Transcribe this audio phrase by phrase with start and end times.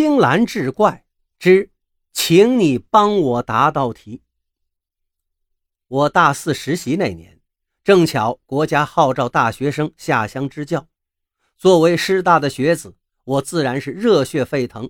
[0.00, 1.04] 青蓝志怪
[1.40, 1.72] 之，
[2.12, 4.22] 请你帮我答道题。
[5.88, 7.40] 我大四实习那年，
[7.82, 10.86] 正巧国家号召大学生下乡支教，
[11.56, 14.88] 作为师大的学子，我自然是热血沸腾，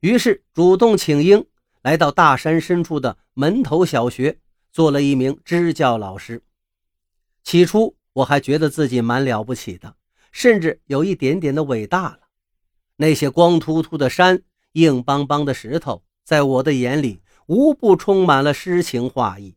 [0.00, 1.46] 于是主动请缨，
[1.80, 4.38] 来到大山深处的门头小学，
[4.70, 6.42] 做了一名支教老师。
[7.42, 9.96] 起初我还觉得自己蛮了不起的，
[10.30, 12.18] 甚至有一点点的伟大。
[12.96, 19.56] 那些光秃秃的山、硬邦邦的石头，在我的眼里无不充满了诗情画意。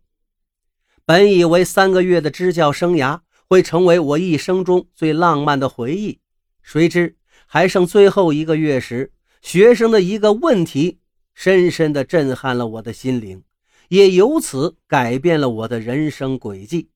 [1.06, 6.20] 本以为三个月的支教生涯会成为我一生中最浪漫的回忆，
[6.64, 9.12] 谁知还剩最后一个月时，
[9.42, 11.00] 学生的一个问题
[11.36, 13.44] 深深地震撼了我的心灵，
[13.90, 16.90] 也由此改变了我的人生轨迹。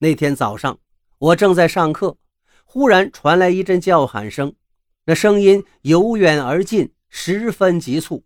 [0.00, 0.78] 那天早上，
[1.18, 2.18] 我正在上课，
[2.66, 4.54] 忽然传来一阵叫喊声。
[5.06, 8.24] 那声音由远而近，十分急促。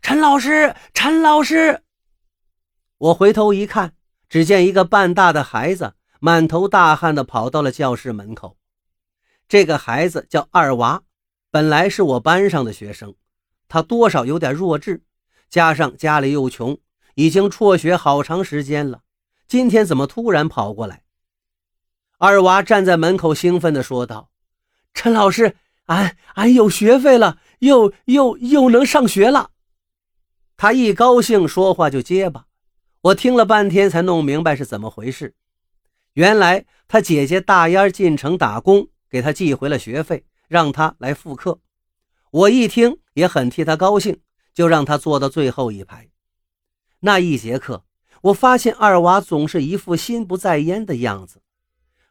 [0.00, 1.82] 陈老师，陈老师！
[2.96, 3.94] 我回头一看，
[4.30, 8.56] 只见一个半大的孩子满头大汗地跑到了教室门口。
[9.46, 11.02] 这个孩子叫二娃，
[11.50, 13.14] 本来是我班上的学生，
[13.68, 15.02] 他多少有点弱智，
[15.50, 16.78] 加上家里又穷，
[17.14, 19.02] 已经辍学好长时间了。
[19.46, 21.02] 今天怎么突然跑过来？
[22.16, 24.30] 二娃站在门口，兴奋地说道
[24.94, 29.50] ：“陈老师。”俺俺有学费了，又又又能上学了。
[30.56, 32.46] 他一高兴，说话就结巴。
[33.02, 35.34] 我听了半天，才弄明白是怎么回事。
[36.14, 41.58] 原来他姐姐大烟进城打工，给他寄回了学费，让他来复课。
[42.30, 44.20] 我一听也很替他高兴，
[44.54, 46.08] 就让他坐到最后一排。
[47.00, 47.84] 那一节课，
[48.22, 51.42] 我发现二娃总是一副心不在焉的样子。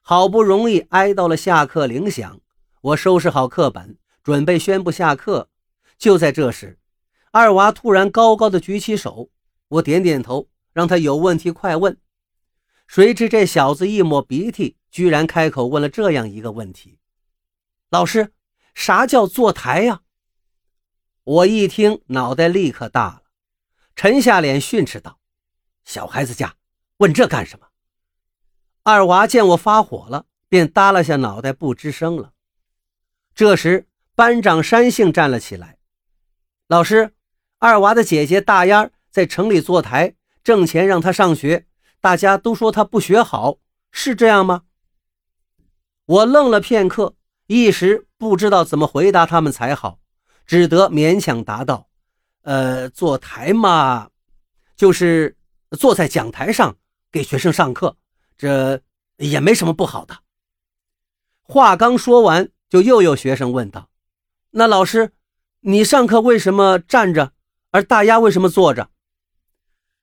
[0.01, 2.39] 好不容易挨到了下课铃响。
[2.83, 5.49] 我收拾好课本，准备宣布下课。
[5.97, 6.77] 就在这时，
[7.31, 9.29] 二娃突然高高的举起手，
[9.69, 11.97] 我点点头，让他有问题快问。
[12.85, 16.99] 谁知这小子一抹鼻涕，居然开口问了这样一个问题
[17.89, 18.33] ：“老师，
[18.75, 20.01] 啥叫坐台呀？”
[21.23, 23.21] 我一听，脑袋立刻大了，
[23.95, 25.19] 沉下脸训斥道
[25.85, 26.55] ：“小孩子家，
[26.97, 27.67] 问这干什么？”
[28.83, 32.33] 二娃见我发火了，便耷拉下脑袋，不吱声了。
[33.35, 35.77] 这时，班长山杏站了起来
[36.69, 37.13] ：“老师，
[37.57, 40.13] 二娃的姐姐大丫在城里坐台
[40.43, 41.65] 挣钱让他上学，
[41.99, 43.57] 大家都说他不学好，
[43.91, 44.65] 是这样吗？”
[46.05, 47.15] 我愣了片刻，
[47.47, 49.97] 一时不知道怎么回答他们才好，
[50.45, 51.87] 只得勉强答道
[52.43, 54.11] ：“呃，坐台嘛，
[54.75, 55.35] 就是
[55.71, 56.77] 坐在讲台上
[57.11, 57.97] 给学生上课，
[58.37, 58.79] 这
[59.17, 60.19] 也没什么不好的。”
[61.41, 62.51] 话刚说完。
[62.73, 63.87] 就又有学生问道
[64.49, 65.11] ：“那老师，
[65.59, 67.31] 你上课为什么站着，
[67.69, 68.89] 而大丫为什么坐着？”“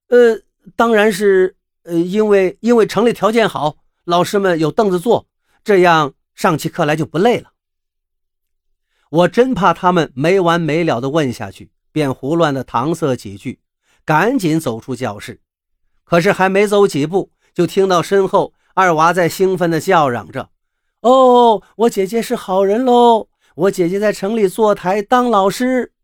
[0.07, 0.41] 呃，
[0.77, 5.27] 当然是，呃，因为因为城里条件好，老师们有凳子坐，
[5.65, 7.51] 这样上起课来就不累了。”
[9.11, 13.59] 我真怕他们没完没了的问下去，便胡乱的搪塞几句，
[14.05, 15.41] 赶紧走出教室。
[16.05, 20.51] 可是还没走几步，就听到身后二娃在兴奋的叫嚷着。
[21.01, 23.29] 哦，我姐姐是好人喽！
[23.55, 25.95] 我姐姐在城里坐台当老师。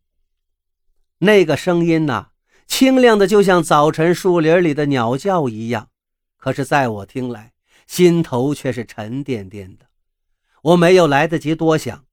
[1.19, 2.29] 那个声音呐，
[2.67, 5.89] 清亮的就像早晨树林里的鸟叫一样。
[6.39, 7.53] 可是，在我听来，
[7.87, 9.87] 心头却是沉甸甸的。
[10.63, 12.07] 我没有来得及多想，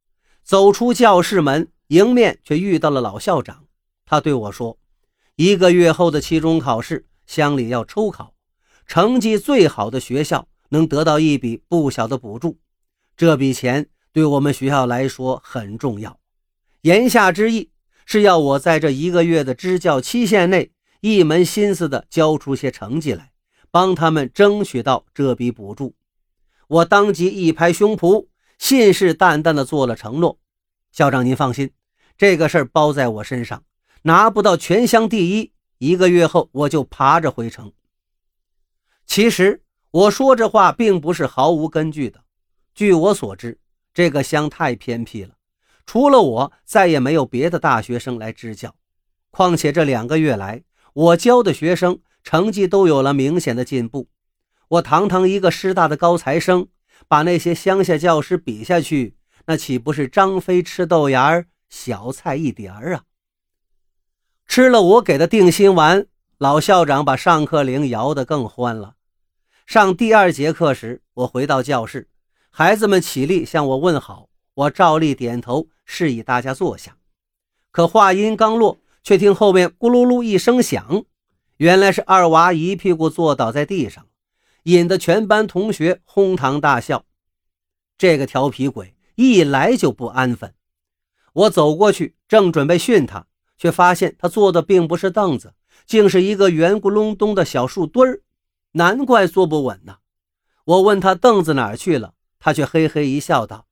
[0.44, 3.66] 走出教室门，迎面却遇到了老校长。
[4.06, 4.78] 他对我说
[5.38, 8.34] ：“一个月后的期中考试，乡里要抽考，
[8.86, 12.58] 成绩最好的学校能得到一笔不小的补助。”
[13.16, 16.20] 这笔钱对我们学校来说很重要，
[16.82, 17.70] 言下之意
[18.06, 23.32] 是要我在这一个月的支教期限内，一门心思的交出些成绩来，
[23.70, 25.96] 帮他们争取到这笔补助。
[26.68, 30.40] 我当即一拍胸脯，信誓旦旦的做了承诺
[30.92, 31.72] ：“校长您放心，
[32.18, 33.64] 这个事儿包在我身上，
[34.02, 37.72] 拿不到全乡第一，一个月后我就爬着回城。”
[39.06, 39.62] 其实
[39.92, 42.23] 我说这话并不是毫无根据的。
[42.76, 43.60] 据我所知，
[43.94, 45.36] 这个乡太偏僻了，
[45.86, 48.76] 除了我，再也没有别的大学生来支教。
[49.30, 54.10] 况且这两个月来，我教的学生成绩都有了明显的进步。
[54.70, 56.68] 我堂堂一个师大的高材生，
[57.08, 63.04] 把那些乡下教师比下去，那岂不是张飞吃豆芽儿，小菜一碟儿啊？
[64.48, 66.08] 吃了我给的定心丸，
[66.40, 68.96] 老校长把上课铃摇得更欢了。
[69.68, 72.10] 上第二节课时，我回到教室。
[72.56, 76.96] 孩子们起立向我问好，我照例点头，示意大家坐下。
[77.72, 81.04] 可话音刚落，却听后面咕噜噜一声响，
[81.58, 84.06] 原来是二娃一屁股坐倒在地上，
[84.66, 87.06] 引得全班同学哄堂大笑。
[87.98, 90.54] 这个调皮鬼一来就不安分，
[91.34, 93.26] 我走过去正准备训他，
[93.58, 95.56] 却发现他坐的并不是凳子，
[95.88, 98.22] 竟是一个圆咕隆咚的小树墩儿，
[98.74, 99.98] 难怪坐不稳呢。
[100.66, 103.68] 我问他凳子哪儿去了，他却嘿嘿一笑，道：“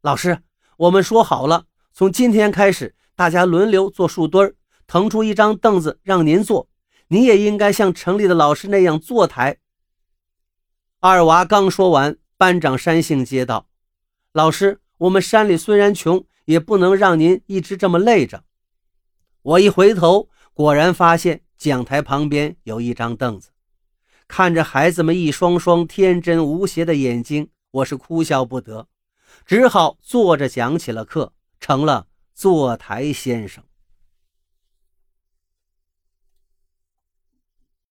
[0.00, 0.38] 老师，
[0.76, 4.54] 我们说好了，从今天开始，大家轮流坐树墩儿，
[4.86, 6.68] 腾出一张凳子让您坐。
[7.08, 9.56] 你也应该像城里的老师那样坐台。”
[11.02, 13.66] 二娃刚说完，班长山杏接道
[14.30, 18.44] ：“老师，我们山里虽然穷，也不能让您一直这么累着。”
[19.42, 23.48] 我一回头，果然发现讲台旁边有一张凳子。
[24.28, 28.86] 看着孩子们一双双天真无邪的眼睛，我是哭笑不得，
[29.44, 33.64] 只好坐着讲起了课，成了坐台先生。